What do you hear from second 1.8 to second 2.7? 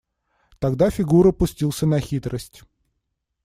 на хитрость.